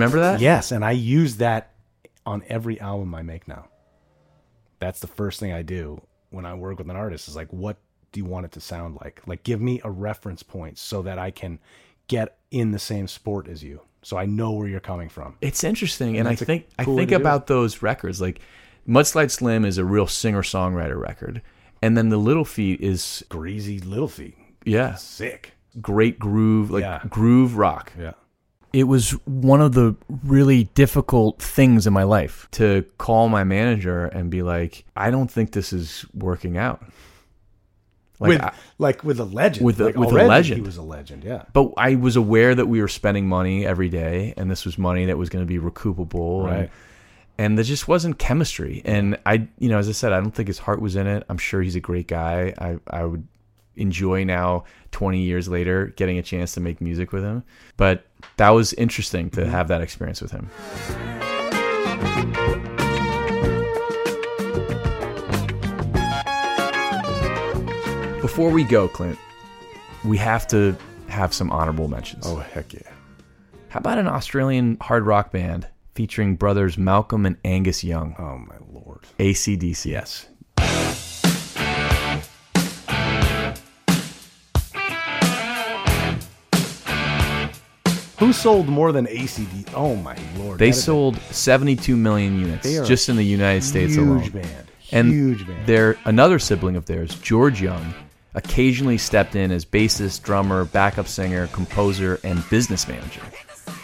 [0.02, 0.40] Remember that?
[0.40, 1.72] Yes, and I use that
[2.26, 3.66] on every album I make now.
[4.78, 6.00] That's the first thing I do
[6.30, 7.76] when I work with an artist is like, what
[8.10, 9.22] do you want it to sound like?
[9.26, 11.58] Like, give me a reference point so that I can
[12.08, 15.36] get in the same sport as you, so I know where you're coming from.
[15.40, 18.20] It's interesting, and, And I think I cool way think about those records.
[18.20, 18.40] Like
[18.88, 21.40] Mudslide Slim is a real singer songwriter record,
[21.80, 25.52] and then the Little Feat is Greasy Little Feat, yeah, sick.
[25.80, 27.00] great groove, like Yeah.
[27.08, 27.92] groove rock.
[27.98, 28.12] Yeah.
[28.72, 29.94] It was one of the
[30.24, 35.30] really difficult things in my life to call my manager and be like, "I don't
[35.30, 36.82] think this is working out."
[38.18, 40.60] Like, with I- like with a legend, With a- like with a legend.
[40.60, 41.24] he was a legend.
[41.24, 44.78] Yeah, but I was aware that we were spending money every day, and this was
[44.78, 46.44] money that was going to be recoupable.
[46.46, 46.58] Right.
[46.58, 46.70] And,
[47.38, 48.82] and there just wasn't chemistry.
[48.84, 51.24] And I, you know, as I said, I don't think his heart was in it.
[51.28, 52.54] I'm sure he's a great guy.
[52.58, 53.26] I, I would
[53.76, 57.42] enjoy now, 20 years later, getting a chance to make music with him.
[57.76, 58.06] But
[58.36, 59.50] that was interesting to mm-hmm.
[59.50, 60.50] have that experience with him.
[68.20, 69.18] Before we go, Clint,
[70.04, 70.76] we have to
[71.08, 72.24] have some honorable mentions.
[72.26, 72.80] Oh heck yeah!
[73.68, 78.14] How about an Australian hard rock band featuring brothers Malcolm and Angus Young?
[78.18, 79.00] Oh my lord!
[79.18, 79.86] ACDC.
[79.86, 80.28] Yes.
[88.22, 89.68] Who sold more than ACD?
[89.74, 90.60] Oh my lord!
[90.60, 93.96] They That is a sold 72 million units They are just in the United States
[93.96, 94.20] alone.
[94.20, 94.66] huge band.
[94.92, 95.66] And Huge band.
[95.66, 97.92] their another sibling of theirs, George Young,
[98.34, 103.22] occasionally stepped in as bassist, drummer, backup singer, composer, and business manager.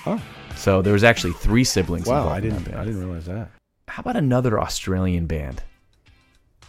[0.07, 0.23] Oh.
[0.55, 2.07] So there was actually three siblings.
[2.07, 2.65] Wow, involved I in that didn't.
[2.67, 2.77] band.
[2.81, 3.51] I didn't realize that.
[3.89, 5.65] How about another Australian band?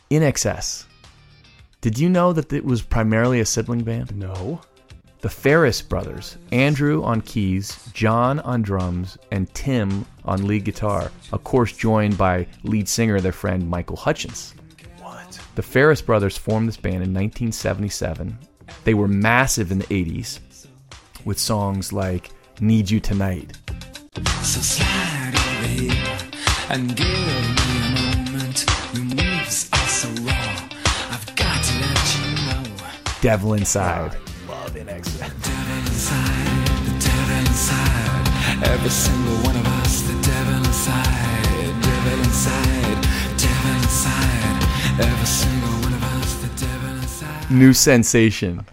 [0.09, 0.85] INXS.
[1.81, 4.15] Did you know that it was primarily a sibling band?
[4.15, 4.59] No.
[5.21, 11.43] The Farriss brothers, Andrew on keys, John on drums, and Tim on lead guitar, of
[11.43, 14.53] course, joined by lead singer their friend Michael Hutchence.
[15.01, 15.37] What?
[15.55, 18.37] The Farriss brothers formed this band in 1977.
[18.85, 20.39] They were massive in the 80s
[21.25, 23.57] with songs like Need You Tonight,
[24.41, 26.17] So slide here
[26.69, 28.65] and give me a moment.
[28.93, 30.69] Your moves are so raw.
[31.11, 32.87] I've got to let you know.
[33.21, 34.15] Devil Inside.
[38.61, 43.01] Every single one of us, the devil inside, devil inside,
[43.37, 44.63] devil inside.
[44.99, 47.51] Every single one of us, the devil inside.
[47.51, 48.65] New sensation.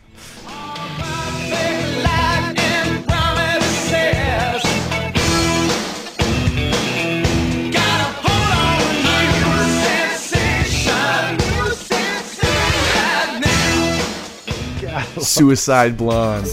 [15.37, 16.47] Suicide Blonde.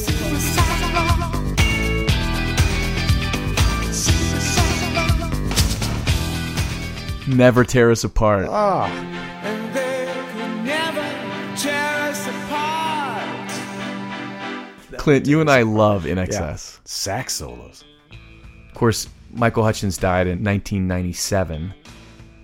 [7.26, 8.48] Never tear us apart.
[8.50, 8.88] Ah,
[9.44, 13.50] And they could never tear us apart.
[15.00, 16.80] Clint, you and I love INXS.
[16.84, 17.86] sax solos.
[18.70, 21.74] Of course, Michael Hutchence died in 1997,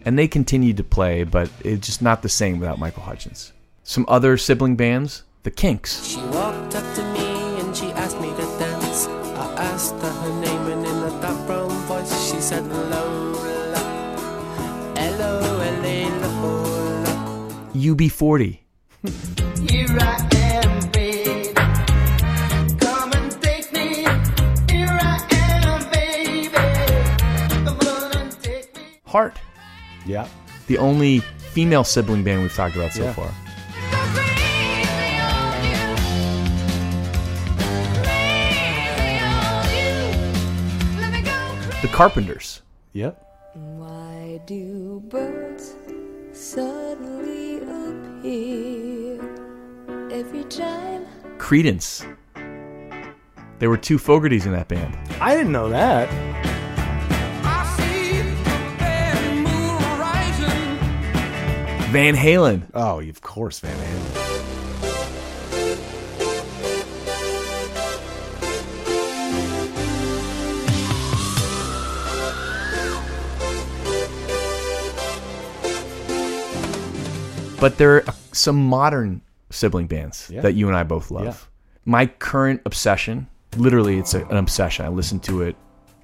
[0.06, 3.52] and they continued to play, but it's just not the same without Michael Hutchence.
[3.84, 6.06] Some other sibling bands, the Kinks.
[6.06, 9.08] She walked up to me and she asked me to dance.
[9.08, 13.86] I asked her her name and in a dark brown voice she said hello, hello,
[14.96, 15.40] hello,
[17.74, 18.60] UB40.
[19.70, 21.56] Here I am, babe.
[22.80, 24.04] Come and take me.
[24.70, 26.50] Here I am, baby.
[27.64, 28.82] Come on and take me.
[29.06, 29.40] Heart.
[30.06, 30.28] Yeah.
[30.68, 31.20] The only
[31.54, 33.14] female sibling band we've talked about so Yeah.
[33.14, 33.32] far.
[41.82, 42.62] The Carpenters.
[42.92, 43.26] Yep.
[43.54, 45.76] Why do birds
[46.34, 49.22] suddenly appear
[50.12, 51.06] every time?
[51.38, 52.04] Creedence.
[53.60, 54.98] There were two Fogertys in that band.
[55.22, 56.10] I didn't know that.
[61.92, 62.70] Van Halen.
[62.74, 64.29] Oh, of course, Van Halen.
[77.60, 80.42] But there are some modern sibling bands Yeah.
[80.42, 81.26] that you and I both love.
[81.26, 81.34] Yeah.
[81.86, 84.86] My current obsession, literally, it's a, an obsession.
[84.86, 85.56] I listen to it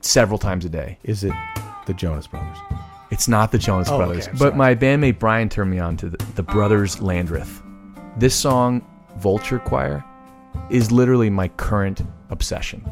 [0.01, 0.97] several times a day.
[1.03, 1.33] Is it
[1.85, 2.57] the Jonas Brothers?
[3.11, 6.09] It's not the Jonas Oh, Brothers, okay, but my bandmate Brian turned me on to
[6.09, 7.61] the, the Brothers Landreth.
[8.17, 8.81] This song,
[9.17, 10.03] Vulture Choir,
[10.69, 12.01] is literally my current
[12.31, 12.83] obsession.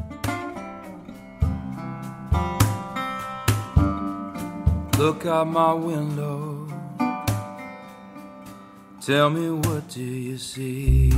[4.98, 6.53] Look out my window.
[9.06, 11.12] Tell me what do you see?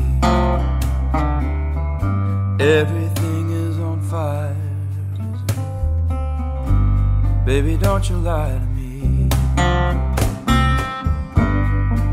[2.59, 4.57] Everything is on fire.
[7.47, 9.29] Baby, don't you lie to me.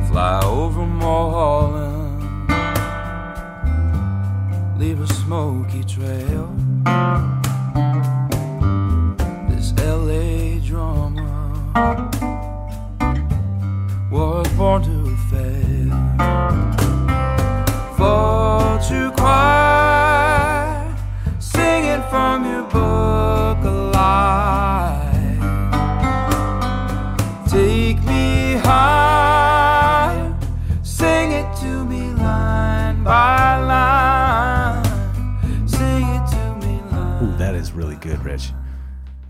[0.10, 2.22] Fly over Mulholland.
[4.78, 6.54] Leave a smoky trail.
[9.50, 11.32] This LA drama
[14.12, 15.03] was born to
[18.84, 20.96] Vulture choir,
[21.40, 25.40] sing it from your book of life.
[27.50, 30.36] Take me high,
[30.82, 34.84] sing it to me line by line.
[35.66, 37.24] Sing it to me line.
[37.24, 38.52] Ooh, that is really good, Rich.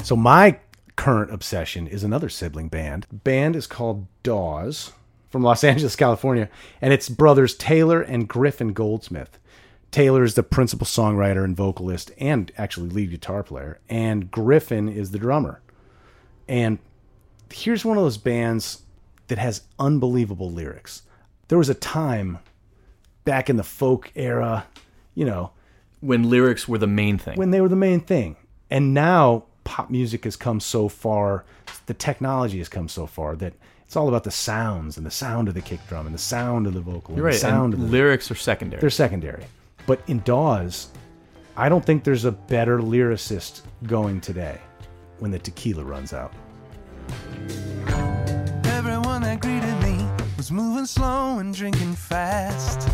[0.01, 0.57] So my
[0.95, 3.05] current obsession is another sibling band.
[3.11, 4.93] Band is called Dawes
[5.29, 6.49] from Los Angeles, California,
[6.81, 9.37] and it's brothers Taylor and Griffin Goldsmith.
[9.93, 15.11] Taylor is the principal songwriter and vocalist and actually lead guitar player, and Griffin is
[15.11, 15.61] the drummer.
[16.49, 16.79] And
[17.53, 18.81] here's one of those bands
[19.27, 21.03] that has unbelievable lyrics.
[21.47, 22.39] There was a time
[23.23, 24.65] back in the folk era,
[25.13, 25.51] you know,
[26.01, 27.37] When lyrics were the main thing.
[27.37, 28.35] when they were the main thing.
[28.71, 31.45] And now pop music has come so far,
[31.85, 33.53] the technology has come so far that
[33.85, 36.65] it's all about the sounds and the sound of the kick drum and the sound
[36.65, 37.13] of the vocal.
[37.15, 37.33] You're and right.
[37.33, 38.81] The sound and of the lyrics are secondary.
[38.81, 39.45] They're secondary.
[39.85, 40.89] But in Dawes,
[41.57, 44.59] I don't think there's a better lyricist going today
[45.19, 46.33] when the tequila runs out.
[48.65, 50.07] Everyone that greeted me
[50.37, 52.89] was moving slow and drinking fast.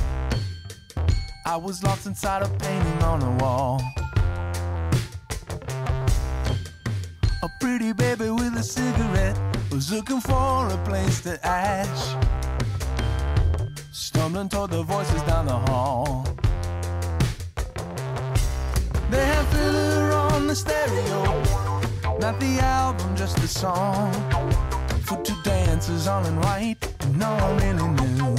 [1.45, 3.81] I was lost inside a painting on a wall.
[7.41, 9.39] A pretty baby with a cigarette
[9.71, 12.15] was looking for a place to ash.
[13.91, 16.25] Stumbling toward the voices down the hall.
[19.09, 21.23] They had filler on the stereo,
[22.19, 24.13] not the album, just the song.
[25.01, 28.35] For two dancers all in white, and no one really knew.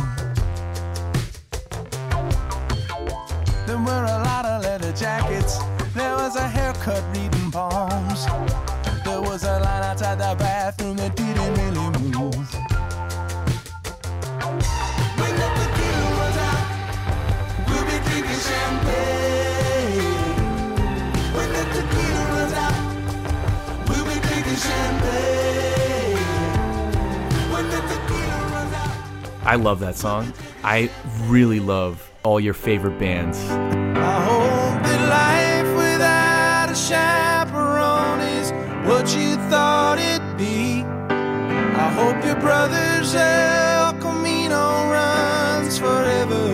[3.66, 5.58] There were a lot of leather jackets.
[5.94, 7.29] There was a haircut reading
[29.50, 30.32] I love that song.
[30.62, 30.88] I
[31.26, 33.36] really love all your favorite bands.
[38.86, 40.84] What you thought it'd be.
[40.84, 46.46] I hope your brother's El Camino runs forever.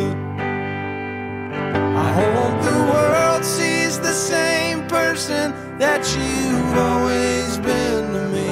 [1.99, 8.51] I hope the world sees the same person that you've always been to me.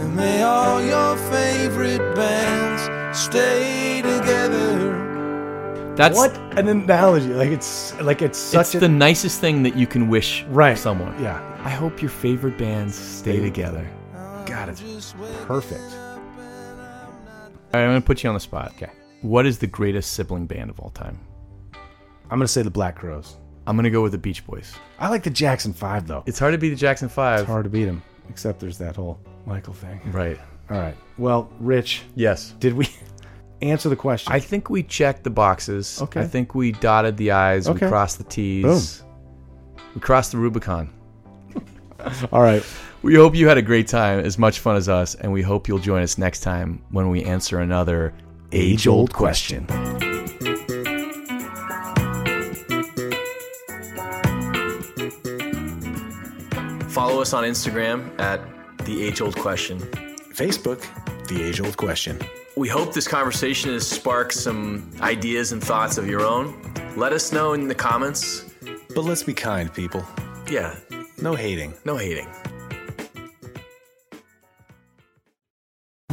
[0.00, 5.02] And may all your favorite bands stay together.
[5.96, 7.28] That's what an analogy.
[7.32, 10.76] Like it's like it's such it's a the nicest thing that you can wish Right.
[10.76, 11.20] someone.
[11.22, 11.40] Yeah.
[11.64, 13.88] I hope your favorite bands stay together.
[14.44, 15.14] God, it's
[15.46, 15.80] perfect.
[15.82, 18.72] All right, I'm going to put you on the spot.
[18.76, 18.90] Okay.
[19.22, 21.18] What is the greatest sibling band of all time?
[22.30, 23.36] I'm gonna say the Black Crowes.
[23.66, 24.74] I'm going to go with the Beach Boys.
[24.98, 26.22] I like the Jackson Five though.
[26.26, 27.40] It's hard to beat the Jackson 5.
[27.40, 30.00] It's hard to beat them, except there's that whole Michael thing.
[30.12, 30.38] Right.
[30.70, 30.96] All right.
[31.18, 32.54] Well, Rich, Yes.
[32.58, 32.88] did we
[33.62, 34.32] answer the question?
[34.32, 36.00] I think we checked the boxes.
[36.02, 36.20] Okay.
[36.20, 37.68] I think we dotted the I's.
[37.68, 37.86] Okay.
[37.86, 39.02] We crossed the T's.
[39.94, 40.90] We crossed the Rubicon.
[42.32, 42.64] All right.
[43.02, 45.68] We hope you had a great time, as much fun as us, and we hope
[45.68, 48.14] you'll join us next time when we answer another
[48.50, 49.66] age old question.
[56.88, 58.40] Follow us on Instagram at
[58.86, 59.78] The Age Old Question.
[60.34, 60.80] Facebook,
[61.28, 62.18] The Age Old Question.
[62.56, 66.54] We hope this conversation has sparked some ideas and thoughts of your own.
[66.96, 68.44] Let us know in the comments.
[68.94, 70.04] But let's be kind, people.
[70.50, 70.74] Yeah,
[71.20, 71.74] No hating.
[71.84, 72.28] no hating.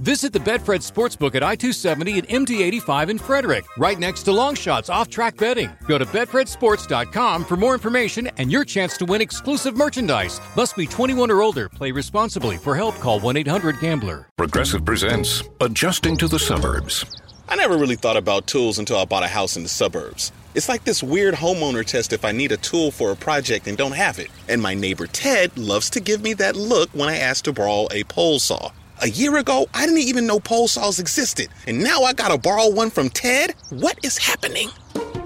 [0.00, 4.30] Visit the Betfred Sportsbook at I 270 and MD 85 in Frederick, right next to
[4.30, 5.70] Longshots off track betting.
[5.86, 10.38] Go to BetfredSports.com for more information and your chance to win exclusive merchandise.
[10.54, 11.70] Must be 21 or older.
[11.70, 12.58] Play responsibly.
[12.58, 14.28] For help, call 1 800 Gambler.
[14.36, 17.06] Progressive presents Adjusting to the Suburbs.
[17.48, 20.30] I never really thought about tools until I bought a house in the suburbs.
[20.54, 23.78] It's like this weird homeowner test if I need a tool for a project and
[23.78, 24.28] don't have it.
[24.48, 27.88] And my neighbor Ted loves to give me that look when I ask to borrow
[27.92, 28.72] a pole saw.
[29.02, 31.48] A year ago, I didn't even know pole saws existed.
[31.66, 33.54] And now I gotta borrow one from Ted?
[33.68, 34.70] What is happening?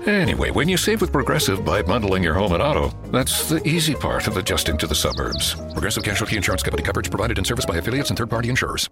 [0.07, 3.95] Anyway, when you save with Progressive by bundling your home and auto, that's the easy
[3.95, 5.55] part of adjusting to the suburbs.
[5.73, 8.89] Progressive Casualty Insurance Company coverage provided in service by affiliates and third party insurers.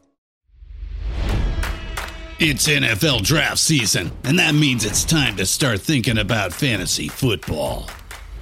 [2.38, 7.90] It's NFL draft season, and that means it's time to start thinking about fantasy football.